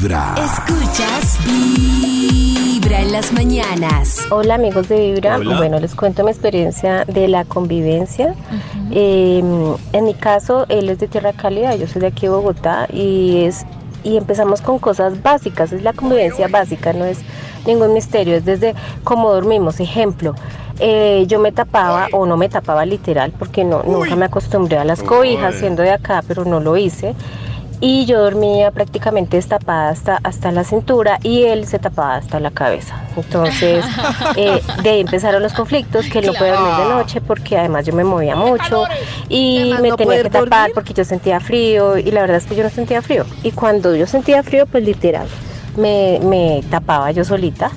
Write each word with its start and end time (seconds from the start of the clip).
Vibra. 0.00 0.34
Escuchas 0.38 1.38
Vibra 1.44 3.02
en 3.02 3.12
las 3.12 3.32
mañanas. 3.34 4.26
Hola 4.30 4.54
amigos 4.54 4.88
de 4.88 5.12
Vibra, 5.12 5.36
Hola. 5.36 5.58
bueno 5.58 5.78
les 5.78 5.94
cuento 5.94 6.24
mi 6.24 6.30
experiencia 6.30 7.04
de 7.04 7.28
la 7.28 7.44
convivencia. 7.44 8.34
Eh, 8.92 9.42
en 9.92 10.04
mi 10.04 10.14
caso, 10.14 10.64
él 10.70 10.88
es 10.88 11.00
de 11.00 11.08
Tierra 11.08 11.34
Cálida, 11.34 11.74
yo 11.76 11.86
soy 11.86 12.00
de 12.00 12.06
aquí 12.06 12.22
de 12.22 12.30
Bogotá 12.30 12.86
y 12.90 13.44
es 13.44 13.66
y 14.02 14.16
empezamos 14.16 14.62
con 14.62 14.78
cosas 14.78 15.22
básicas, 15.22 15.70
es 15.72 15.82
la 15.82 15.92
convivencia 15.92 16.48
básica, 16.48 16.94
no 16.94 17.04
es 17.04 17.18
ningún 17.66 17.92
misterio, 17.92 18.36
es 18.36 18.46
desde 18.46 18.74
cómo 19.04 19.30
dormimos. 19.30 19.80
Ejemplo, 19.80 20.34
eh, 20.78 21.26
yo 21.26 21.40
me 21.40 21.52
tapaba 21.52 22.08
o 22.12 22.24
no 22.24 22.38
me 22.38 22.48
tapaba 22.48 22.86
literal 22.86 23.34
porque 23.38 23.64
no, 23.64 23.82
nunca 23.82 24.16
me 24.16 24.24
acostumbré 24.24 24.78
a 24.78 24.84
las 24.84 25.02
cobijas 25.02 25.56
siendo 25.56 25.82
de 25.82 25.90
acá, 25.90 26.24
pero 26.26 26.46
no 26.46 26.58
lo 26.58 26.78
hice. 26.78 27.14
Y 27.82 28.04
yo 28.04 28.22
dormía 28.22 28.70
prácticamente 28.72 29.38
destapada 29.38 29.88
hasta, 29.88 30.20
hasta 30.22 30.52
la 30.52 30.64
cintura 30.64 31.18
y 31.22 31.44
él 31.44 31.66
se 31.66 31.78
tapaba 31.78 32.16
hasta 32.16 32.38
la 32.38 32.50
cabeza. 32.50 32.94
Entonces, 33.16 33.82
eh, 34.36 34.60
de 34.82 34.90
ahí 34.90 35.00
empezaron 35.00 35.42
los 35.42 35.54
conflictos, 35.54 36.06
que 36.10 36.18
él 36.18 36.26
no 36.26 36.34
puede 36.34 36.50
dormir 36.52 36.74
de 36.74 36.84
noche 36.94 37.20
porque 37.22 37.56
además 37.56 37.86
yo 37.86 37.94
me 37.94 38.04
movía 38.04 38.36
mucho 38.36 38.84
y 39.30 39.60
Además, 39.62 39.80
me 39.80 39.88
no 39.88 39.96
tenía 39.96 40.22
que 40.22 40.30
tapar 40.30 40.48
dormir. 40.50 40.72
porque 40.74 40.92
yo 40.92 41.04
sentía 41.06 41.40
frío 41.40 41.96
y 41.96 42.10
la 42.10 42.20
verdad 42.20 42.36
es 42.36 42.44
que 42.44 42.54
yo 42.54 42.62
no 42.64 42.68
sentía 42.70 43.00
frío. 43.00 43.24
Y 43.42 43.52
cuando 43.52 43.96
yo 43.96 44.06
sentía 44.06 44.42
frío, 44.42 44.66
pues 44.66 44.84
literal, 44.84 45.26
me, 45.78 46.20
me 46.22 46.62
tapaba 46.70 47.10
yo 47.12 47.24
solita. 47.24 47.70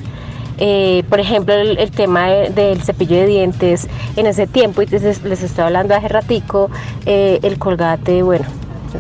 Eh, 0.58 1.04
por 1.10 1.20
ejemplo, 1.20 1.54
el, 1.55 1.77
el 1.80 1.91
tema 1.91 2.27
de- 2.27 2.49
del 2.49 2.82
cepillo 2.84 3.16
de 3.16 3.26
dientes 3.26 3.88
en 4.18 4.27
ese 4.27 4.48
tiempo, 4.48 4.82
y 4.82 4.85
les, 4.85 5.24
les 5.24 5.41
estoy 5.44 5.63
hablando 5.63 5.96
hace 5.96 6.10
ratico, 6.10 6.70
eh, 7.05 7.40
el 7.41 7.58
colgate, 7.58 8.22
bueno, 8.22 8.46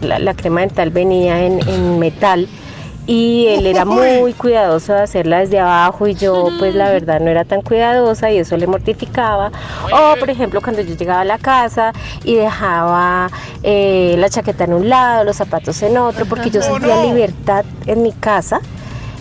la, 0.01 0.19
la 0.19 0.33
crema 0.33 0.61
dental 0.61 0.89
venía 0.89 1.43
en, 1.43 1.67
en 1.67 1.99
metal 1.99 2.47
y 3.05 3.47
él 3.49 3.65
era 3.65 3.83
muy 3.85 4.33
cuidadoso 4.37 4.93
de 4.93 5.01
hacerla 5.01 5.39
desde 5.39 5.59
abajo 5.59 6.07
y 6.07 6.15
yo 6.15 6.49
pues 6.59 6.73
la 6.73 6.89
verdad 6.89 7.19
no 7.19 7.29
era 7.29 7.43
tan 7.43 7.61
cuidadosa 7.61 8.31
y 8.31 8.37
eso 8.37 8.55
le 8.57 8.67
mortificaba. 8.67 9.51
O 9.91 10.19
por 10.19 10.29
ejemplo 10.29 10.61
cuando 10.61 10.81
yo 10.81 10.95
llegaba 10.95 11.21
a 11.21 11.25
la 11.25 11.37
casa 11.37 11.91
y 12.23 12.35
dejaba 12.35 13.29
eh, 13.63 14.15
la 14.17 14.29
chaqueta 14.29 14.63
en 14.63 14.73
un 14.73 14.89
lado, 14.89 15.23
los 15.23 15.35
zapatos 15.35 15.81
en 15.83 15.97
otro, 15.97 16.25
porque 16.25 16.49
yo 16.49 16.61
sentía 16.63 17.03
libertad 17.03 17.65
en 17.85 18.03
mi 18.03 18.11
casa 18.13 18.61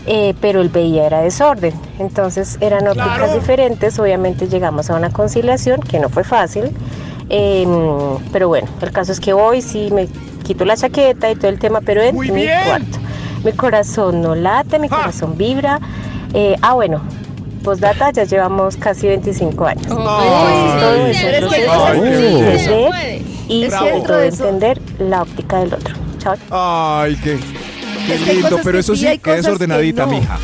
eh, 0.07 0.35
pero 0.41 0.61
él 0.61 0.69
veía 0.69 1.07
era 1.07 1.21
desorden. 1.21 1.73
Entonces 1.99 2.59
eran 2.61 2.87
ópticas 2.89 3.35
diferentes, 3.35 3.99
obviamente 3.99 4.49
llegamos 4.49 4.91
a 4.91 4.97
una 4.97 5.11
conciliación 5.11 5.81
que 5.81 6.01
no 6.01 6.09
fue 6.09 6.25
fácil, 6.25 6.73
eh, 7.29 7.67
pero 8.33 8.49
bueno, 8.49 8.69
el 8.81 8.91
caso 8.91 9.13
es 9.13 9.21
que 9.21 9.33
hoy 9.33 9.63
sí 9.63 9.91
me 9.93 10.09
quito 10.43 10.65
la 10.65 10.77
chaqueta 10.77 11.31
y 11.31 11.35
todo 11.37 11.49
el 11.49 11.59
tema, 11.59 11.81
pero 11.81 12.03
en 12.03 12.15
Muy 12.15 12.31
mi 12.31 12.43
bien. 12.43 12.59
cuarto. 12.67 12.99
Mi 13.45 13.53
corazón 13.53 14.21
no 14.23 14.35
late, 14.35 14.79
mi 14.79 14.89
corazón 14.89 15.37
vibra. 15.37 15.81
Eh, 16.33 16.57
ah, 16.63 16.75
bueno, 16.75 17.03
postdata, 17.63 18.11
ya 18.13 18.25
llevamos 18.25 18.77
casi 18.77 19.09
25 19.09 19.67
años. 19.67 19.87
Todo 19.87 21.07
es 21.07 21.23
un 21.23 21.29
es 21.31 21.41
proceso 21.41 21.87
Ay, 21.87 22.01
de 22.01 22.29
entender 22.29 23.03
y 23.49 23.65
Es 23.65 23.73
la 25.01 25.23
óptica 25.23 25.59
del 25.59 25.75
otro. 25.75 25.95
Chao. 26.19 26.35
Ay, 26.51 27.17
qué, 27.17 27.39
qué 28.07 28.15
Es 28.15 28.35
lindo, 28.35 28.61
pero 28.63 28.79
eso 28.79 28.95
sí, 28.95 29.19
que 29.19 29.33
desordenadita, 29.33 30.07
no. 30.07 30.13
mija. 30.13 30.39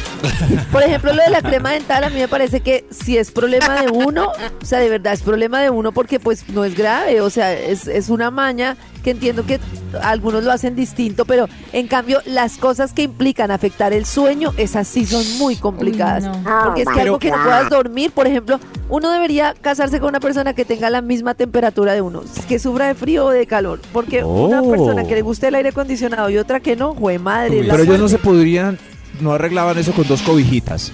Por 0.72 0.82
ejemplo, 0.82 1.12
lo 1.12 1.22
de 1.22 1.30
la 1.30 1.42
crema 1.42 1.72
dental, 1.72 2.04
a 2.04 2.10
mí 2.10 2.16
me 2.18 2.28
parece 2.28 2.60
que 2.60 2.84
si 2.90 3.16
es 3.16 3.30
problema 3.30 3.82
de 3.82 3.90
uno, 3.90 4.32
o 4.60 4.64
sea, 4.64 4.78
de 4.80 4.88
verdad 4.88 5.12
es 5.12 5.22
problema 5.22 5.60
de 5.60 5.70
uno 5.70 5.92
porque 5.92 6.20
pues 6.20 6.48
no 6.48 6.64
es 6.64 6.76
grave, 6.76 7.20
o 7.20 7.30
sea, 7.30 7.52
es, 7.52 7.86
es 7.86 8.08
una 8.08 8.30
maña 8.30 8.76
que 9.02 9.10
entiendo 9.12 9.46
que 9.46 9.60
algunos 10.02 10.42
lo 10.44 10.50
hacen 10.52 10.74
distinto, 10.74 11.24
pero 11.24 11.48
en 11.72 11.86
cambio 11.86 12.20
las 12.26 12.56
cosas 12.58 12.92
que 12.92 13.02
implican 13.02 13.50
afectar 13.50 13.92
el 13.92 14.04
sueño, 14.06 14.52
esas 14.56 14.86
sí 14.88 15.06
son 15.06 15.24
muy 15.38 15.56
complicadas. 15.56 16.24
Porque 16.64 16.82
es 16.82 16.88
que 16.88 17.00
algo 17.00 17.18
que 17.18 17.30
no 17.30 17.42
puedas 17.42 17.70
dormir, 17.70 18.10
por 18.10 18.26
ejemplo, 18.26 18.58
uno 18.88 19.10
debería 19.10 19.54
casarse 19.60 20.00
con 20.00 20.08
una 20.10 20.20
persona 20.20 20.52
que 20.54 20.64
tenga 20.64 20.90
la 20.90 21.00
misma 21.02 21.34
temperatura 21.34 21.92
de 21.94 22.02
uno, 22.02 22.22
que 22.48 22.58
sufra 22.58 22.86
de 22.88 22.94
frío 22.94 23.26
o 23.26 23.30
de 23.30 23.46
calor, 23.46 23.80
porque 23.92 24.24
una 24.24 24.62
Oh. 24.62 24.70
persona 24.70 25.04
que 25.04 25.14
le 25.14 25.22
guste 25.22 25.48
el 25.48 25.54
aire 25.54 25.68
acondicionado 25.70 26.28
y 26.30 26.36
otra 26.38 26.60
que 26.60 26.74
no, 26.74 26.94
jue 26.94 27.18
madre. 27.18 27.62
la 27.62 27.74
Pero 27.74 27.84
ellos 27.84 27.98
no 28.00 28.08
se 28.08 28.18
podrían, 28.18 28.78
no 29.20 29.32
arreglaban 29.32 29.76
eso 29.78 29.92
con 29.92 30.06
dos 30.06 30.22
cobijitas. 30.22 30.92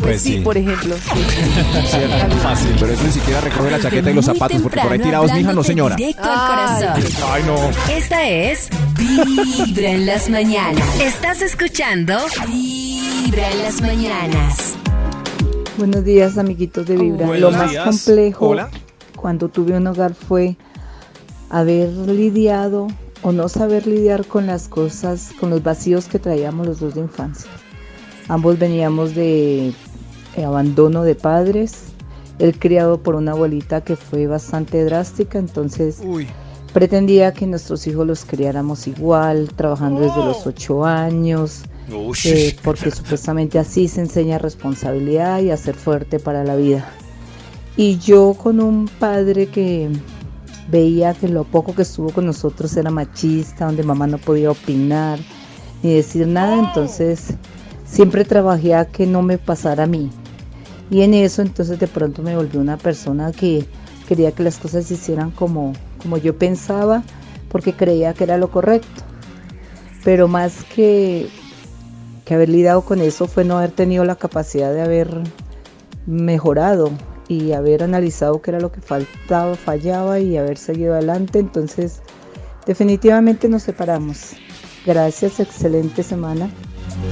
Pues 0.00 0.22
sí, 0.22 0.38
por 0.38 0.56
ejemplo. 0.56 0.94
sí. 1.04 1.98
Fácil. 2.42 2.70
Pero 2.78 2.92
eso 2.92 3.02
ni 3.04 3.12
siquiera 3.12 3.40
recoge 3.40 3.70
la 3.70 3.80
chaqueta 3.80 4.10
y 4.10 4.14
los 4.14 4.24
zapatos, 4.24 4.62
porque 4.62 4.80
por 4.80 4.92
ahí 4.92 4.98
tirados, 4.98 5.32
mija, 5.32 5.52
no 5.52 5.62
señora. 5.62 5.96
Directo 5.96 6.22
al 6.24 6.38
Ay. 6.38 6.48
corazón. 6.48 7.12
Ay, 7.30 7.42
no. 7.44 7.92
Esta 7.94 8.28
es 8.28 8.68
Vibra 8.96 9.90
en 9.90 10.06
las 10.06 10.28
mañanas. 10.30 11.00
Estás 11.00 11.42
escuchando 11.42 12.16
Vibra 12.48 13.50
en 13.50 13.58
las 13.58 13.80
mañanas. 13.80 14.74
Buenos 15.76 16.04
días, 16.04 16.38
amiguitos 16.38 16.86
de 16.86 16.96
Vibra. 16.96 17.26
Buenos 17.26 17.52
Lo 17.52 17.58
más 17.58 17.70
días. 17.70 17.84
complejo 17.84 18.48
Hola. 18.48 18.70
cuando 19.14 19.48
tuve 19.48 19.76
un 19.76 19.86
hogar 19.86 20.14
fue 20.14 20.56
haber 21.50 21.90
lidiado 21.90 22.88
o 23.26 23.32
no 23.32 23.48
saber 23.48 23.88
lidiar 23.88 24.24
con 24.24 24.46
las 24.46 24.68
cosas, 24.68 25.32
con 25.40 25.50
los 25.50 25.60
vacíos 25.60 26.06
que 26.06 26.20
traíamos 26.20 26.64
los 26.64 26.78
dos 26.78 26.94
de 26.94 27.00
infancia. 27.00 27.50
Ambos 28.28 28.56
veníamos 28.56 29.16
de 29.16 29.72
eh, 30.36 30.44
abandono 30.44 31.02
de 31.02 31.16
padres, 31.16 31.86
él 32.38 32.56
criado 32.56 33.02
por 33.02 33.16
una 33.16 33.32
abuelita 33.32 33.80
que 33.80 33.96
fue 33.96 34.28
bastante 34.28 34.84
drástica, 34.84 35.40
entonces 35.40 36.00
Uy. 36.04 36.28
pretendía 36.72 37.32
que 37.32 37.48
nuestros 37.48 37.88
hijos 37.88 38.06
los 38.06 38.24
criáramos 38.24 38.86
igual, 38.86 39.50
trabajando 39.56 40.02
desde 40.02 40.24
los 40.24 40.46
ocho 40.46 40.84
años, 40.84 41.64
eh, 42.26 42.56
porque 42.62 42.92
supuestamente 42.92 43.58
así 43.58 43.88
se 43.88 44.02
enseña 44.02 44.38
responsabilidad 44.38 45.40
y 45.40 45.50
a 45.50 45.56
ser 45.56 45.74
fuerte 45.74 46.20
para 46.20 46.44
la 46.44 46.54
vida. 46.54 46.88
Y 47.76 47.98
yo 47.98 48.34
con 48.34 48.60
un 48.60 48.86
padre 49.00 49.48
que 49.48 49.90
veía 50.68 51.14
que 51.14 51.28
lo 51.28 51.44
poco 51.44 51.74
que 51.74 51.82
estuvo 51.82 52.10
con 52.10 52.26
nosotros 52.26 52.76
era 52.76 52.90
machista, 52.90 53.66
donde 53.66 53.82
mamá 53.82 54.06
no 54.06 54.18
podía 54.18 54.50
opinar 54.50 55.18
ni 55.82 55.94
decir 55.94 56.26
nada, 56.26 56.58
entonces 56.58 57.34
siempre 57.84 58.24
trabajé 58.24 58.74
a 58.74 58.86
que 58.86 59.06
no 59.06 59.22
me 59.22 59.38
pasara 59.38 59.84
a 59.84 59.86
mí. 59.86 60.10
Y 60.90 61.02
en 61.02 61.14
eso 61.14 61.42
entonces 61.42 61.78
de 61.78 61.86
pronto 61.86 62.22
me 62.22 62.36
volví 62.36 62.58
una 62.58 62.76
persona 62.76 63.32
que 63.32 63.64
quería 64.08 64.32
que 64.32 64.42
las 64.42 64.58
cosas 64.58 64.86
se 64.86 64.94
hicieran 64.94 65.30
como, 65.30 65.72
como 66.02 66.16
yo 66.16 66.36
pensaba, 66.36 67.02
porque 67.50 67.72
creía 67.72 68.14
que 68.14 68.24
era 68.24 68.38
lo 68.38 68.50
correcto. 68.50 69.02
Pero 70.04 70.28
más 70.28 70.64
que, 70.64 71.28
que 72.24 72.34
haber 72.34 72.48
lidiado 72.48 72.82
con 72.82 73.00
eso 73.00 73.26
fue 73.26 73.44
no 73.44 73.58
haber 73.58 73.72
tenido 73.72 74.04
la 74.04 74.16
capacidad 74.16 74.72
de 74.72 74.82
haber 74.82 75.22
mejorado 76.06 76.92
y 77.28 77.52
haber 77.52 77.82
analizado 77.82 78.40
qué 78.40 78.52
era 78.52 78.60
lo 78.60 78.72
que 78.72 78.80
faltaba, 78.80 79.54
fallaba 79.54 80.20
y 80.20 80.36
haber 80.36 80.58
seguido 80.58 80.94
adelante. 80.94 81.38
Entonces, 81.38 82.02
definitivamente 82.66 83.48
nos 83.48 83.62
separamos. 83.62 84.32
Gracias, 84.84 85.40
excelente 85.40 86.02
semana. 86.02 86.48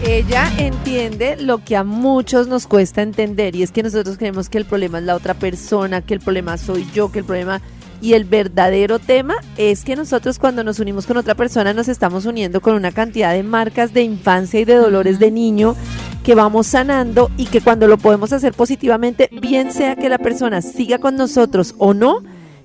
Ella 0.07 0.51
entiende 0.59 1.37
lo 1.37 1.59
que 1.65 1.77
a 1.77 1.85
muchos 1.85 2.47
nos 2.47 2.67
cuesta 2.67 3.03
entender 3.03 3.57
y 3.57 3.63
es 3.63 3.73
que 3.73 3.83
nosotros 3.83 4.17
creemos 4.17 4.49
que 4.49 4.59
el 4.59 4.65
problema 4.65 4.99
es 4.99 5.05
la 5.05 5.15
otra 5.15 5.35
persona, 5.35 6.01
que 6.03 6.15
el 6.15 6.21
problema 6.21 6.57
soy 6.57 6.87
yo, 6.95 7.11
que 7.11 7.21
el 7.21 7.25
problema 7.25 7.61
y 8.01 8.13
el 8.13 8.25
verdadero 8.25 8.99
tema 8.99 9.35
es 9.57 9.85
que 9.85 9.97
nosotros 9.97 10.39
cuando 10.39 10.63
nos 10.63 10.79
unimos 10.79 11.07
con 11.07 11.17
otra 11.17 11.35
persona 11.35 11.73
nos 11.73 11.89
estamos 11.89 12.27
uniendo 12.27 12.61
con 12.61 12.75
una 12.75 12.93
cantidad 12.93 13.33
de 13.33 13.43
marcas 13.43 13.95
de 13.95 14.03
infancia 14.03 14.61
y 14.61 14.65
de 14.65 14.75
dolores 14.75 15.19
de 15.19 15.31
niño 15.31 15.75
que 16.25 16.35
vamos 16.35 16.67
sanando 16.67 17.31
y 17.37 17.45
que 17.45 17.61
cuando 17.61 17.87
lo 17.87 17.99
podemos 17.99 18.33
hacer 18.33 18.55
positivamente, 18.55 19.29
bien 19.41 19.71
sea 19.71 19.95
que 19.95 20.09
la 20.09 20.19
persona 20.19 20.63
siga 20.63 20.99
con 20.99 21.17
nosotros 21.17 21.75
o 21.79 21.93
no, 21.93 22.23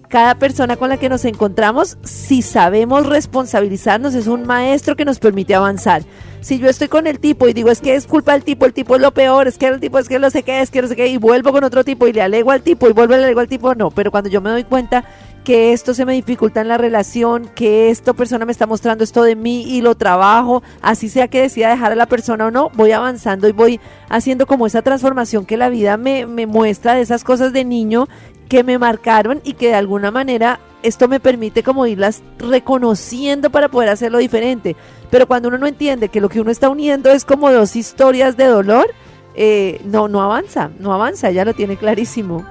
cada 0.09 0.35
persona 0.35 0.75
con 0.75 0.89
la 0.89 0.97
que 0.97 1.07
nos 1.07 1.23
encontramos, 1.23 1.97
si 2.03 2.41
sabemos 2.41 3.05
responsabilizarnos, 3.05 4.15
es 4.15 4.25
un 4.27 4.45
maestro 4.45 4.95
que 4.95 5.05
nos 5.05 5.19
permite 5.19 5.53
avanzar. 5.53 6.01
Si 6.41 6.57
yo 6.57 6.67
estoy 6.67 6.87
con 6.87 7.05
el 7.05 7.19
tipo 7.19 7.47
y 7.47 7.53
digo, 7.53 7.69
es 7.69 7.79
que 7.79 7.95
es 7.95 8.07
culpa 8.07 8.33
del 8.33 8.43
tipo, 8.43 8.65
el 8.65 8.73
tipo 8.73 8.95
es 8.95 9.01
lo 9.01 9.11
peor, 9.11 9.47
es 9.47 9.57
que 9.57 9.67
el 9.67 9.79
tipo 9.79 9.99
es 9.99 10.09
que 10.09 10.17
no 10.17 10.29
sé 10.29 10.41
qué, 10.41 10.61
es 10.61 10.71
que 10.71 10.81
no 10.81 10.87
sé 10.87 10.95
qué, 10.95 11.07
y 11.07 11.17
vuelvo 11.17 11.51
con 11.51 11.63
otro 11.63 11.83
tipo 11.83 12.07
y 12.07 12.13
le 12.13 12.21
alego 12.21 12.51
al 12.51 12.63
tipo 12.63 12.89
y 12.89 12.93
vuelvo 12.93 13.13
y 13.13 13.17
le 13.17 13.25
alego 13.25 13.41
al 13.41 13.47
tipo, 13.47 13.75
no. 13.75 13.91
Pero 13.91 14.09
cuando 14.09 14.29
yo 14.29 14.41
me 14.41 14.49
doy 14.49 14.63
cuenta 14.63 15.03
que 15.43 15.73
esto 15.73 15.93
se 15.93 16.05
me 16.05 16.13
dificulta 16.13 16.61
en 16.61 16.69
la 16.69 16.77
relación, 16.77 17.49
que 17.53 17.89
esta 17.89 18.13
persona 18.13 18.45
me 18.45 18.51
está 18.51 18.65
mostrando 18.65 19.03
esto 19.03 19.21
de 19.21 19.35
mí 19.35 19.63
y 19.63 19.81
lo 19.81 19.95
trabajo, 19.95 20.63
así 20.81 21.07
sea 21.09 21.27
que 21.27 21.41
decida 21.41 21.69
dejar 21.69 21.91
a 21.91 21.95
la 21.95 22.07
persona 22.07 22.47
o 22.47 22.51
no, 22.51 22.71
voy 22.73 22.91
avanzando 22.93 23.47
y 23.47 23.51
voy 23.51 23.79
haciendo 24.09 24.47
como 24.47 24.65
esa 24.65 24.81
transformación 24.81 25.45
que 25.45 25.57
la 25.57 25.69
vida 25.69 25.97
me, 25.97 26.25
me 26.25 26.45
muestra 26.45 26.95
de 26.95 27.01
esas 27.01 27.23
cosas 27.23 27.53
de 27.53 27.63
niño 27.65 28.07
que 28.49 28.63
me 28.63 28.77
marcaron 28.77 29.39
y 29.45 29.53
que 29.53 29.67
de 29.67 29.75
alguna 29.75 30.11
manera 30.11 30.59
esto 30.83 31.07
me 31.07 31.19
permite 31.19 31.63
como 31.63 31.85
irlas 31.85 32.23
reconociendo 32.37 33.49
para 33.49 33.69
poder 33.69 33.89
hacerlo 33.89 34.17
diferente. 34.17 34.75
Pero 35.09 35.27
cuando 35.27 35.47
uno 35.47 35.57
no 35.57 35.67
entiende 35.67 36.09
que 36.09 36.19
lo 36.19 36.29
que 36.29 36.41
uno 36.41 36.51
está 36.51 36.69
uniendo 36.69 37.11
es 37.11 37.25
como 37.25 37.51
dos 37.51 37.75
historias 37.75 38.35
de 38.37 38.45
dolor, 38.45 38.87
eh, 39.35 39.79
no, 39.85 40.07
no 40.07 40.21
avanza, 40.21 40.71
no 40.79 40.93
avanza, 40.93 41.31
ya 41.31 41.45
lo 41.45 41.53
tiene 41.53 41.77
clarísimo. 41.77 42.45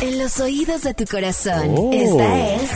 En 0.00 0.18
los 0.18 0.40
oídos 0.40 0.82
de 0.82 0.94
tu 0.94 1.04
corazón. 1.04 1.74
Oh. 1.76 1.90
Esta 1.92 2.54
es 2.54 2.70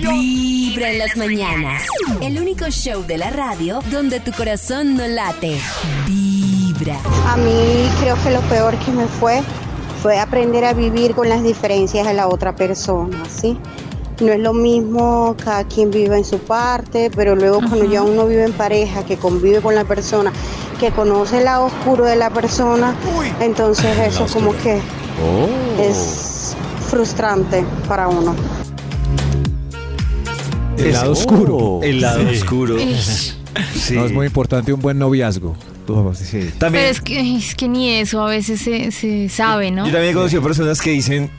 Vibra 0.00 0.90
en 0.90 0.98
las 0.98 1.16
mañanas. 1.16 1.82
El 2.22 2.40
único 2.40 2.66
show 2.70 3.04
de 3.04 3.18
la 3.18 3.30
radio 3.30 3.80
donde 3.90 4.20
tu 4.20 4.32
corazón 4.32 4.96
no 4.96 5.06
late. 5.06 5.58
Vibra. 6.06 6.29
A 7.26 7.36
mí 7.36 7.88
creo 8.00 8.16
que 8.22 8.30
lo 8.30 8.40
peor 8.42 8.74
que 8.78 8.90
me 8.92 9.06
fue 9.06 9.42
fue 10.02 10.18
aprender 10.18 10.64
a 10.64 10.72
vivir 10.72 11.14
con 11.14 11.28
las 11.28 11.42
diferencias 11.42 12.06
de 12.06 12.14
la 12.14 12.26
otra 12.28 12.54
persona, 12.56 13.22
¿sí? 13.28 13.58
No 14.20 14.32
es 14.32 14.40
lo 14.40 14.52
mismo, 14.54 15.34
cada 15.42 15.64
quien 15.64 15.90
vive 15.90 16.16
en 16.16 16.24
su 16.24 16.38
parte, 16.38 17.10
pero 17.14 17.34
luego 17.36 17.58
cuando 17.58 17.84
ya 17.84 18.02
uno 18.02 18.26
vive 18.26 18.44
en 18.44 18.52
pareja, 18.52 19.04
que 19.04 19.16
convive 19.16 19.60
con 19.60 19.74
la 19.74 19.84
persona, 19.84 20.32
que 20.78 20.90
conoce 20.90 21.38
el 21.38 21.44
lado 21.44 21.66
oscuro 21.66 22.04
de 22.04 22.16
la 22.16 22.30
persona, 22.30 22.94
entonces 23.40 23.96
eso 23.98 24.26
como 24.32 24.52
que 24.56 24.80
Oh. 25.22 25.82
es 25.82 26.56
frustrante 26.88 27.62
para 27.86 28.08
uno. 28.08 28.34
El 30.78 30.92
lado 30.92 31.12
oscuro. 31.12 31.80
El 31.82 32.00
lado 32.00 32.28
oscuro. 32.30 32.76
Sí. 33.74 33.96
No, 33.96 34.06
es 34.06 34.12
muy 34.12 34.26
importante 34.26 34.72
un 34.72 34.80
buen 34.80 34.96
noviazgo. 34.96 35.56
Sí. 36.14 36.50
También, 36.58 36.84
Pero 36.84 36.90
es 36.90 37.00
que, 37.00 37.36
es 37.36 37.54
que 37.54 37.68
ni 37.68 37.90
eso 37.90 38.22
a 38.24 38.28
veces 38.28 38.60
se, 38.60 38.90
se 38.92 39.28
sabe, 39.28 39.70
¿no? 39.70 39.86
Yo 39.86 39.92
también 39.92 40.12
he 40.12 40.14
conocido 40.14 40.42
personas 40.42 40.80
que 40.80 40.90
dicen, 40.90 41.30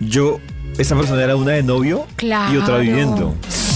yo, 0.00 0.40
esta 0.78 0.94
persona 0.96 1.22
era 1.22 1.36
una 1.36 1.52
de 1.52 1.62
novio 1.62 2.06
y 2.20 2.56
otra 2.56 2.78
viviendo. 2.78 3.34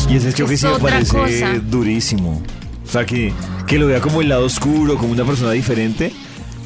Y 0.08 0.16
ese 0.16 0.30
hecho 0.30 0.46
que 0.46 0.54
Es 0.54 0.60
sí 0.60 0.66
me 0.66 0.78
parece 0.78 1.16
cosa. 1.16 1.52
durísimo. 1.70 2.42
O 2.86 2.90
sea, 2.90 3.06
que, 3.06 3.32
que 3.66 3.78
lo 3.78 3.86
vea 3.86 4.00
como 4.00 4.20
el 4.20 4.28
lado 4.28 4.44
oscuro, 4.44 4.96
como 4.96 5.12
una 5.12 5.24
persona 5.24 5.52
diferente, 5.52 6.12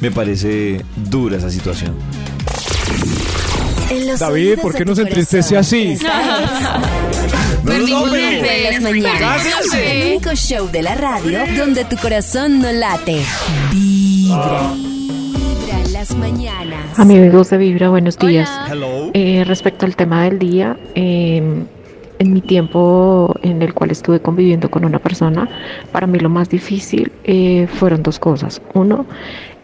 me 0.01 0.11
parece 0.11 0.83
dura 0.95 1.37
esa 1.37 1.49
situación. 1.49 1.95
David, 4.19 4.59
¿por 4.61 4.73
qué 4.75 4.83
tu 4.83 4.89
no 4.89 4.95
se 4.95 5.03
entristece 5.03 5.57
así? 5.57 5.97
Es 7.69 7.85
Vibra 7.85 8.55
en 8.55 8.63
las 8.63 8.81
mañanas. 8.81 9.45
El 9.73 10.07
único 10.07 10.35
show 10.35 10.69
de 10.71 10.81
la 10.81 10.95
radio 10.95 11.39
donde 11.57 11.85
tu 11.85 11.97
corazón 11.97 12.59
no 12.59 12.71
late. 12.71 13.21
Vibra. 13.71 14.71
Vibra 14.73 15.79
en 15.83 15.93
las 15.93 16.15
mañanas. 16.15 16.99
Amigos 16.99 17.49
de 17.49 17.57
Vibra, 17.57 17.89
buenos 17.89 18.17
días. 18.17 18.49
Eh, 19.13 19.43
respecto 19.45 19.85
al 19.85 19.95
tema 19.95 20.23
del 20.23 20.39
día, 20.39 20.77
eh, 20.95 21.41
en 22.19 22.33
mi 22.33 22.41
tiempo 22.41 23.35
en 23.43 23.61
el 23.61 23.73
cual 23.73 23.91
estuve 23.91 24.19
conviviendo 24.19 24.69
con 24.69 24.85
una 24.85 24.99
persona, 24.99 25.47
para 25.91 26.07
mí 26.07 26.19
lo 26.19 26.29
más 26.29 26.49
difícil 26.49 27.11
eh, 27.23 27.67
fueron 27.71 28.03
dos 28.03 28.19
cosas. 28.19 28.61
Uno, 28.73 29.05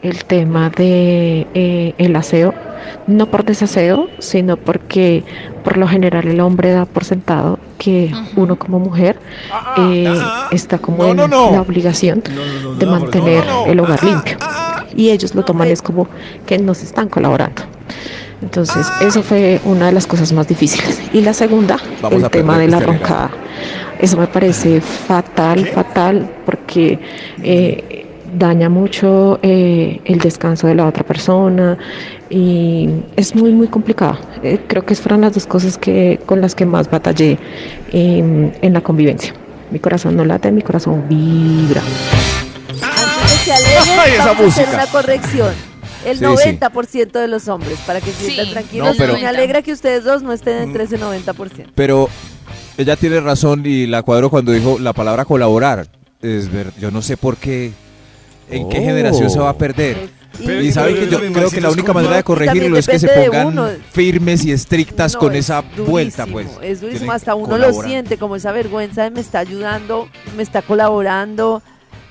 el 0.02 0.24
tema 0.26 0.70
de 0.70 1.48
eh, 1.54 1.94
el 1.98 2.16
aseo, 2.16 2.54
no 3.08 3.28
por 3.28 3.46
desaseo, 3.46 4.10
sino 4.20 4.58
porque 4.58 5.24
por 5.64 5.78
lo 5.78 5.88
general 5.88 6.28
el 6.28 6.40
hombre 6.42 6.72
da 6.72 6.86
por 6.86 7.06
sentado 7.06 7.58
que 7.78 8.12
uno 8.36 8.58
como 8.58 8.80
mujer 8.80 9.18
eh, 9.78 10.14
está 10.52 10.78
como 10.78 11.04
No, 11.04 11.10
en 11.10 11.18
no, 11.18 11.28
no. 11.28 11.52
la 11.52 11.62
obligación 11.62 12.22
No, 12.30 12.46
no, 12.46 12.70
no, 12.72 12.76
de 12.76 12.86
mantener 12.86 13.46
no, 13.46 13.52
no, 13.62 13.66
no. 13.66 13.72
el 13.72 13.80
hogar 13.80 14.04
limpio. 14.04 14.38
Y 14.96 15.10
ellos 15.10 15.34
lo 15.34 15.44
toman 15.44 15.70
es 15.70 15.82
como 15.82 16.08
que 16.46 16.58
nos 16.60 16.84
están 16.84 17.10
colaborando. 17.10 17.64
Entonces, 18.44 18.86
eso 19.01 19.24
fue 19.24 19.62
una 19.63 19.86
de 19.86 19.94
las 19.94 20.06
cosas 20.06 20.34
más 20.34 20.48
difíciles. 20.48 21.01
Y 21.13 21.22
la 21.22 21.34
segunda, 21.34 21.78
Vamos 22.01 22.22
el 22.24 22.30
tema 22.30 22.57
de 22.57 22.68
la 22.68 22.80
roncada. 22.81 23.31
Eso 24.00 24.18
me 24.18 24.28
parece 24.28 24.81
fatal, 24.81 25.66
fatal, 25.68 26.30
porque 26.45 27.00
eh, 27.42 28.06
daña 28.38 28.68
mucho 28.68 29.40
eh, 29.42 30.01
el 30.04 30.19
descanso 30.19 30.68
de 30.68 30.75
la 30.75 30.86
otra 30.88 31.04
persona 31.06 31.78
y 32.30 32.90
es 33.16 33.34
muy, 33.34 33.54
muy 33.54 33.68
complicado. 33.68 34.18
Eh, 34.44 34.60
creo 34.68 34.86
que 34.86 34.94
fueron 34.95 35.22
las 35.22 35.34
dos 35.36 35.45
cosas 35.45 35.78
que, 35.78 36.19
con 36.25 36.42
las 36.42 36.54
que 36.54 36.66
más 36.66 36.90
batallé 36.92 37.38
en, 37.94 38.54
en 38.62 38.74
la 38.74 38.81
convivencia. 38.81 39.34
Mi 39.72 39.80
corazón 39.80 40.18
no 40.18 40.25
late, 40.25 40.51
mi 40.51 40.62
corazón 40.62 41.06
vibra. 41.07 41.81
Antes 42.81 43.45
de 43.45 43.54
que 43.54 43.92
Ay, 44.01 44.12
esa 44.16 44.25
vamos 44.25 44.42
a 44.42 44.48
hacer 44.48 44.66
música. 44.68 44.84
una 44.84 44.88
corrección. 44.88 45.73
El 46.06 46.18
Sí, 46.20 46.24
90% 46.26 47.12
de 47.20 47.28
los 47.28 47.48
hombres, 47.48 47.78
para 47.88 48.02
que 48.02 48.12
se 48.12 48.26
sientan 48.26 48.46
Sí. 48.48 48.52
tranquilos. 48.52 48.88
No, 48.90 48.94
pero- 48.98 49.14
Me 49.14 49.26
alegra 49.28 49.62
que 49.62 49.72
ustedes 49.72 50.04
dos 50.04 50.22
no 50.24 50.34
estén 50.34 50.60
Mm. 50.60 50.64
entre 50.64 50.84
ese 50.84 50.98
90%. 50.98 51.72
Pero 51.76 52.10
ella 52.78 52.96
tiene 52.96 53.20
razón 53.22 53.64
y 53.66 53.88
la 53.88 54.02
cuadro 54.04 54.30
cuando 54.30 54.52
dijo 54.52 54.78
la 54.80 54.94
palabra 54.94 55.26
colaborar. 55.26 55.88
Es 56.22 56.52
ver, 56.52 56.72
yo 56.80 56.90
no 56.92 57.02
sé 57.02 57.18
por 57.18 57.38
qué, 57.38 57.72
en 58.50 58.70
qué 58.70 58.80
Oh. 58.80 58.84
generación 58.84 59.30
se 59.30 59.40
va 59.40 59.50
a 59.50 59.58
perder. 59.58 60.10
Pero 60.44 60.62
Y 60.64 60.72
saben 60.72 60.96
que 60.96 61.08
yo 61.08 61.20
creo 61.32 61.52
que 61.52 61.62
la 61.62 61.70
única 61.70 61.94
manera 61.94 62.16
de 62.16 62.24
corregirlo 62.24 62.76
es 62.78 62.88
que 62.88 62.98
se 62.98 63.08
pongan 63.08 63.78
firmes 63.92 64.44
y 64.46 64.52
estrictas 64.52 65.14
No, 65.14 65.20
con 65.20 65.34
es 65.34 65.46
esa 65.46 65.62
vuelta, 65.86 66.26
pues. 66.26 66.48
durísimo, 66.48 66.62
Es 66.64 66.82
durísimo, 66.82 67.00
Tienen 67.02 67.16
hasta 67.16 67.36
uno 67.36 67.46
lo 67.58 67.66
colaborar. 67.66 67.90
siente, 67.92 68.18
como 68.18 68.36
esa 68.36 68.52
vergüenza 68.52 69.04
de 69.04 69.12
me 69.12 69.20
está 69.22 69.40
ayudando, 69.40 70.08
me 70.36 70.42
está 70.42 70.64
colaborando. 70.64 71.62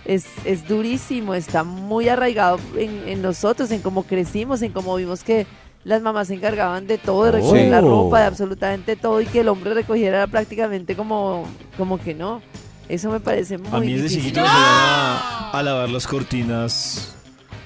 Es, 0.05 0.27
es 0.45 0.67
durísimo, 0.67 1.35
está 1.35 1.63
muy 1.63 2.09
arraigado 2.09 2.59
en, 2.77 3.09
en 3.09 3.23
nosotros, 3.23 3.71
en 3.71 3.81
cómo 3.83 4.03
crecimos, 4.03 4.61
en 4.63 4.73
cómo 4.73 4.97
vimos 4.97 5.23
que 5.23 5.47
las 5.85 6.03
mamás 6.03 6.29
se 6.29 6.35
encargaban 6.35 6.87
de 6.87 6.99
todo, 6.99 7.25
de 7.25 7.33
recoger 7.33 7.69
la 7.71 7.81
ropa, 7.81 8.21
de 8.21 8.27
absolutamente 8.27 8.97
todo, 8.97 9.21
y 9.21 9.27
que 9.27 9.41
el 9.41 9.49
hombre 9.49 9.75
recogiera 9.75 10.19
era 10.19 10.27
prácticamente 10.27 10.95
como, 10.97 11.45
como 11.77 11.99
que 11.99 12.15
no. 12.15 12.41
Eso 12.89 13.11
me 13.11 13.21
parece 13.21 13.59
muy 13.59 13.69
A 13.73 13.81
mí 13.81 13.93
desde 13.95 14.17
chiquito 14.17 14.41
me 14.41 14.47
a, 14.49 15.51
a 15.51 15.63
lavar 15.63 15.89
las 15.89 16.07
cortinas, 16.07 17.15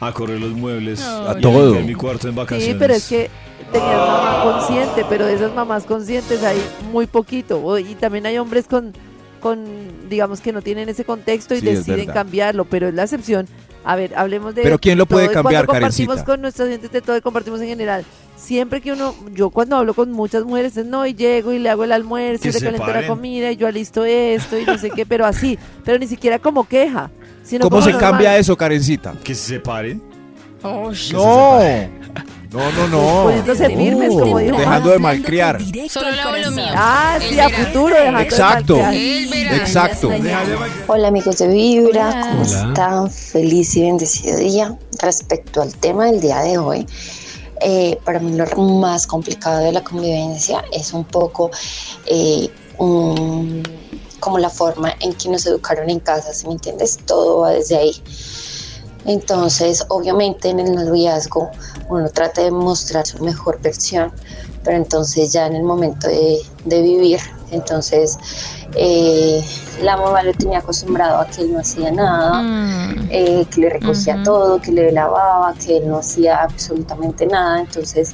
a 0.00 0.12
correr 0.12 0.38
los 0.38 0.52
muebles, 0.52 1.00
No, 1.00 1.28
a 1.28 1.38
todo. 1.38 1.66
limpiar 1.66 1.84
mi 1.84 1.94
cuarto 1.94 2.28
en 2.28 2.34
vacaciones. 2.36 2.74
Sí, 2.74 2.76
pero 2.78 2.94
es 2.94 3.08
que 3.08 3.30
tenía 3.72 3.88
una 3.96 4.06
mamá 4.06 4.42
consciente, 4.44 5.04
pero 5.08 5.26
de 5.26 5.34
esas 5.34 5.54
mamás 5.54 5.84
conscientes 5.84 6.42
hay 6.44 6.58
muy 6.92 7.06
poquito. 7.06 7.78
Y 7.78 7.94
también 7.96 8.26
hay 8.26 8.38
hombres 8.38 8.66
con, 8.68 8.92
con 9.46 9.86
digamos, 10.08 10.40
que 10.40 10.52
no 10.52 10.62
tienen 10.62 10.88
ese 10.88 11.04
contexto 11.04 11.54
y 11.54 11.60
Sí, 11.60 11.66
deciden 11.66 12.06
cambiarlo, 12.06 12.64
pero 12.64 12.88
es 12.88 12.94
la 12.94 13.04
excepción. 13.04 13.46
A 13.84 13.94
ver, 13.94 14.14
hablemos 14.16 14.54
de. 14.54 14.62
Pero 14.62 14.78
¿quién 14.78 14.98
lo 14.98 15.06
puede 15.06 15.26
todo, 15.26 15.34
cambiar, 15.34 15.66
compartimos 15.66 16.16
Karencita? 16.16 16.24
con 16.24 16.40
nuestros 16.40 16.66
clientes 16.66 16.90
de 16.90 17.00
todo 17.00 17.16
y 17.16 17.20
compartimos 17.20 17.60
en 17.60 17.68
general. 17.68 18.04
Siempre 18.36 18.80
que 18.80 18.92
uno, 18.92 19.14
yo 19.32 19.50
cuando 19.50 19.76
hablo 19.76 19.94
con 19.94 20.10
muchas 20.12 20.44
mujeres, 20.44 20.76
es 20.76 20.86
no, 20.86 21.06
y 21.06 21.14
llego 21.14 21.52
y 21.52 21.58
le 21.58 21.70
hago 21.70 21.84
el 21.84 21.92
almuerzo, 21.92 22.48
y 22.48 22.52
le 22.52 22.58
se 22.58 22.64
calento 22.64 22.86
la 22.86 23.06
comida, 23.06 23.50
y 23.50 23.56
yo 23.56 23.66
alisto 23.66 24.04
esto, 24.04 24.58
y 24.58 24.64
no 24.64 24.76
sé 24.76 24.90
qué, 24.90 25.06
pero 25.06 25.24
así, 25.24 25.58
pero 25.84 25.98
ni 25.98 26.06
siquiera 26.06 26.38
como 26.38 26.66
queja. 26.68 27.10
Sino 27.44 27.62
¿Cómo 27.62 27.76
como 27.76 27.82
se 27.82 27.92
normal. 27.92 28.10
cambia 28.10 28.36
eso, 28.36 28.56
Karencita? 28.56 29.14
Que 29.22 29.34
se 29.34 29.54
separen. 29.54 30.02
Ush. 30.62 31.12
No, 31.12 31.60
no, 32.56 32.72
no, 32.72 32.88
no. 32.88 33.22
Poniéndose 33.24 33.66
firmes, 33.68 34.08
como 34.10 34.38
dijo 34.38 34.56
Dejando 34.58 34.90
de 34.90 34.98
malcriar. 34.98 35.58
Solo 35.90 36.10
lavo 36.10 36.36
lo 36.36 36.50
mío. 36.50 36.64
Ah, 36.74 37.18
sí, 37.20 37.38
a 37.38 37.48
futuro, 37.48 37.94
dejando 37.94 38.18
de 38.18 38.24
Exacto. 38.24 38.76
malcriar. 38.78 38.94
El 38.94 39.28
verano. 39.28 39.56
Exacto. 39.62 40.10
Hola 40.88 41.08
amigos 41.08 41.38
de 41.38 41.48
Vibra, 41.48 42.08
Hola. 42.10 42.28
¿cómo 42.30 42.42
están? 42.42 43.10
Feliz 43.10 43.76
y 43.76 43.82
bendecido 43.82 44.36
día. 44.38 44.76
Respecto 45.00 45.62
al 45.62 45.74
tema 45.76 46.06
del 46.06 46.20
día 46.20 46.40
de 46.40 46.58
hoy, 46.58 46.86
eh, 47.60 47.98
para 48.04 48.18
mí 48.18 48.36
lo 48.36 48.46
más 48.64 49.06
complicado 49.06 49.60
de 49.62 49.72
la 49.72 49.82
convivencia 49.84 50.64
es 50.72 50.92
un 50.92 51.04
poco 51.04 51.50
eh, 52.06 52.48
un- 52.78 53.62
como 54.20 54.38
la 54.38 54.50
forma 54.50 54.92
en 55.00 55.12
que 55.14 55.28
nos 55.28 55.46
educaron 55.46 55.88
en 55.90 56.00
casa, 56.00 56.32
¿sí 56.32 56.46
me 56.46 56.54
entiendes? 56.54 56.98
Todo 57.06 57.40
va 57.40 57.50
desde 57.50 57.76
ahí. 57.76 57.92
Entonces, 59.06 59.84
obviamente 59.88 60.48
en 60.50 60.60
el 60.60 60.74
noviazgo 60.74 61.50
uno 61.88 62.08
trata 62.10 62.42
de 62.42 62.50
mostrar 62.50 63.06
su 63.06 63.22
mejor 63.22 63.60
versión, 63.60 64.12
pero 64.64 64.76
entonces 64.76 65.32
ya 65.32 65.46
en 65.46 65.54
el 65.54 65.62
momento 65.62 66.08
de, 66.08 66.40
de 66.64 66.82
vivir, 66.82 67.20
entonces 67.52 68.18
eh, 68.74 69.44
la 69.82 69.96
mamá 69.96 70.22
lo 70.24 70.32
tenía 70.32 70.58
acostumbrado 70.58 71.20
a 71.20 71.26
que 71.26 71.42
él 71.42 71.52
no 71.52 71.60
hacía 71.60 71.92
nada, 71.92 72.42
Mm. 72.42 73.08
eh, 73.10 73.46
que 73.50 73.60
le 73.60 73.70
recogía 73.70 74.20
todo, 74.24 74.60
que 74.60 74.72
le 74.72 74.90
lavaba, 74.90 75.54
que 75.54 75.76
él 75.78 75.88
no 75.88 75.98
hacía 75.98 76.42
absolutamente 76.42 77.26
nada. 77.26 77.60
Entonces, 77.60 78.12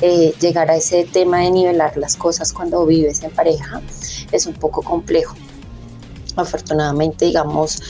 eh, 0.00 0.34
llegar 0.40 0.68
a 0.70 0.76
ese 0.76 1.04
tema 1.04 1.38
de 1.38 1.50
nivelar 1.52 1.96
las 1.96 2.16
cosas 2.16 2.52
cuando 2.52 2.84
vives 2.84 3.22
en 3.22 3.30
pareja 3.30 3.80
es 4.32 4.46
un 4.46 4.54
poco 4.54 4.82
complejo. 4.82 5.36
Afortunadamente, 6.36 7.26
digamos, 7.26 7.82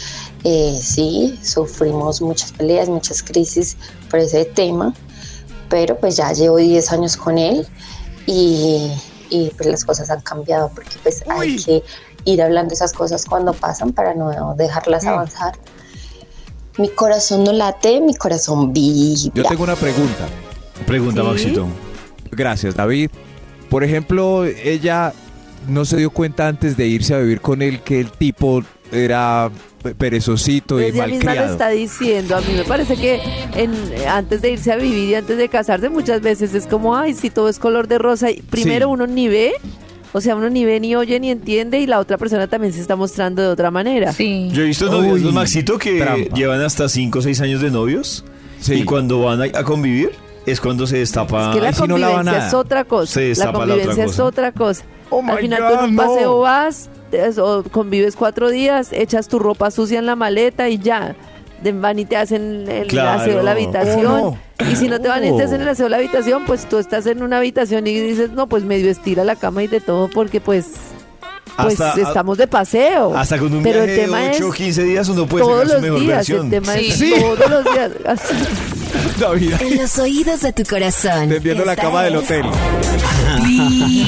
eh, 0.44 0.78
sí, 0.82 1.38
sufrimos 1.42 2.20
muchas 2.20 2.52
peleas, 2.52 2.88
muchas 2.88 3.22
crisis 3.22 3.76
por 4.11 4.20
ese 4.20 4.44
tema, 4.44 4.94
pero 5.68 5.96
pues 5.99 6.16
ya 6.16 6.32
llevo 6.32 6.56
10 6.56 6.92
años 6.92 7.16
con 7.16 7.38
él 7.38 7.66
y, 8.26 8.90
y, 9.30 9.50
pues 9.56 9.68
las 9.68 9.84
cosas 9.84 10.11
han 10.11 10.20
cambiado 10.20 10.70
porque 10.75 10.96
pues 11.02 11.22
hay 11.28 11.56
que 11.56 11.82
ir 12.25 12.42
hablando 12.42 12.75
esas 12.75 12.92
cosas 12.92 13.25
cuando 13.25 13.52
pasan 13.52 13.92
para 13.92 14.14
no 14.14 14.54
dejarlas 14.56 15.04
avanzar. 15.04 15.54
Mi 16.78 16.88
corazón 16.88 17.44
no 17.44 17.52
late, 17.52 18.00
mi 18.00 18.14
corazón 18.14 18.72
vibra. 18.72 19.32
Yo 19.34 19.44
tengo 19.44 19.64
una 19.64 19.76
pregunta. 19.76 20.26
Pregunta, 20.87 21.20
Sí. 21.22 21.28
Maxito. 21.28 21.66
Gracias, 22.30 22.75
David. 22.75 23.11
Por 23.68 23.84
ejemplo, 23.84 24.44
ella 24.44 25.12
no 25.69 25.85
se 25.85 25.97
dio 25.97 26.11
cuenta 26.11 26.49
antes 26.49 26.76
de 26.76 26.87
irse 26.87 27.14
a 27.14 27.19
vivir 27.19 27.40
con 27.40 27.62
él 27.62 27.81
que 27.81 28.00
el 28.00 28.11
tipo 28.11 28.62
era 28.90 29.50
perezosito 29.99 30.81
y 30.81 30.85
Ella 30.85 31.07
misma 31.07 31.07
lo 31.07 31.25
malcriado. 31.25 31.52
está 31.52 31.69
diciendo. 31.71 32.37
A 32.37 32.40
mí 32.40 32.52
me 32.57 32.64
parece 32.64 32.97
que 32.97 33.21
en, 33.57 33.73
antes 34.09 34.42
de 34.42 34.50
irse 34.52 34.73
a 34.73 34.76
vivir 34.76 35.09
y 35.11 35.14
antes 35.14 35.37
de 35.37 35.49
casarse, 35.49 35.88
muchas 35.88 36.21
veces 36.21 36.54
es 36.54 36.66
como, 36.66 36.97
ay, 36.97 37.14
si 37.14 37.31
todo 37.31 37.49
es 37.49 37.59
color 37.59 37.88
de 37.88 37.99
rosa. 37.99 38.31
Y 38.31 38.42
primero 38.42 38.87
Sí. 38.87 38.92
uno 38.92 39.07
ni 39.07 39.28
ve, 39.28 39.52
o 40.12 40.21
sea, 40.21 40.37
uno 40.37 40.50
ni 40.50 40.64
ve, 40.64 40.78
ni 40.78 40.95
oye, 40.95 41.19
ni 41.19 41.31
entiende, 41.31 41.81
y 41.81 41.87
la 41.87 41.99
otra 41.99 42.19
persona 42.19 42.47
también 42.47 42.73
se 42.73 42.81
está 42.81 42.97
mostrando 42.97 43.42
de 43.42 43.49
otra 43.49 43.71
manera. 43.71 44.12
Sí. 44.12 44.50
Yo 44.52 44.62
he 44.62 44.66
visto 44.66 44.87
Uy, 44.87 44.90
novios, 44.92 45.21
los 45.23 45.33
Maxito, 45.35 45.78
que 45.78 45.99
trampa. 45.99 46.35
llevan 46.37 46.61
hasta 46.61 46.88
5 46.88 47.19
o 47.19 47.23
6 47.23 47.40
años 47.40 47.61
de 47.61 47.71
novios. 47.71 48.25
Sí. 48.61 48.75
Y 48.75 48.85
cuando 48.85 49.21
van 49.23 49.40
a, 49.40 49.45
a 49.59 49.64
convivir, 49.64 50.12
es 50.47 50.61
cuando 50.61 50.87
se 50.87 50.99
destapa. 50.99 51.50
Es 51.50 51.57
que 51.57 51.62
la 51.62 51.69
Ay, 51.69 51.75
si 51.75 51.81
no 51.83 51.88
convivencia 51.88 52.23
nada. 52.23 52.47
es 52.49 52.54
otra 52.54 52.85
cosa. 52.85 53.12
Se 53.14 53.21
La 53.23 53.26
destapa 53.28 53.52
la 53.66 53.75
convivencia 53.75 53.92
otra 54.04 54.04
es 54.12 54.21
otra 54.21 54.52
cosa. 54.52 54.85
Oh 55.12 55.23
Al 55.28 55.38
final 55.38 55.61
God, 55.62 55.69
tú 55.69 55.75
en 55.78 55.85
un 55.90 55.95
no. 55.97 56.02
paseo 56.07 56.38
vas, 56.40 56.88
te- 57.11 57.40
o 57.40 57.62
convives 57.64 58.16
cuatro 58.16 58.49
días, 58.50 58.88
echas 58.92 59.28
tu 59.28 59.38
ropa 59.38 59.71
sucia 59.71 59.99
en 59.99 60.07
la 60.07 60.16
maleta 60.16 60.69
y 60.69 60.78
ya. 60.78 61.14
De 61.62 61.71
van 61.73 61.99
y 61.99 62.04
te 62.07 62.16
hacen 62.16 62.66
el 62.69 62.88
Claro. 62.88 63.21
aseo 63.21 63.37
de 63.38 63.42
la 63.45 63.52
habitación. 63.52 64.07
Oh, 64.07 64.37
Y 64.69 64.75
si 64.76 64.88
no 64.88 65.00
te 65.00 65.07
van 65.09 65.25
y 65.25 65.37
te 65.37 65.45
hacen 65.45 65.61
el 65.61 65.69
aseo 65.69 65.87
de 65.87 65.90
la 65.90 65.97
habitación, 65.99 66.45
pues 66.45 66.69
tú 66.69 66.78
estás 66.78 67.07
en 67.07 67.23
una 67.23 67.37
habitación 67.38 67.87
y 67.87 67.95
dices, 68.00 68.31
no, 68.33 68.49
pues 68.49 68.64
medio 68.64 68.90
estira 68.90 69.23
la 69.23 69.37
cama 69.37 69.62
y 69.62 69.69
de 69.69 69.81
todo 69.81 70.09
porque 70.09 70.40
pues... 70.40 70.66
Pues 71.57 71.78
Hasta- 71.78 72.00
estamos 72.00 72.38
de 72.38 72.47
paseo. 72.49 73.14
Hasta 73.14 73.38
con 73.38 73.52
un 73.52 73.62
Pero 73.62 73.81
el 73.83 73.87
viaje 73.87 74.02
tema 74.04 74.21
de 74.21 74.31
8 74.31 74.47
o 74.47 74.49
es 74.49 74.54
15 74.54 74.83
días 74.85 75.09
uno 75.11 75.26
puede 75.26 75.45
todos 75.45 75.69
sacar 75.69 75.69
su 75.69 75.73
los 75.75 75.83
mejor 75.83 76.00
días. 76.00 76.16
versión. 76.16 76.45
El 76.47 76.50
tema 76.50 76.75
es 76.76 76.95
Sí. 76.99 77.14
todos 77.21 77.50
los 77.50 77.64
días. 77.64 77.90
David, 79.21 79.52
En 79.61 79.76
los 79.76 79.99
oídos 79.99 80.40
de 80.40 80.52
tu 80.54 80.62
corazón. 80.64 81.28
tendiendo 81.28 81.64
la 81.66 81.76
cama 81.76 82.02
del 82.04 82.14
es 82.14 82.25
hotel. 82.25 82.47